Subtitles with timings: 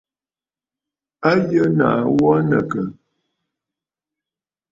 [1.29, 2.83] A yə nàa ghu aa nɨ àkə̀?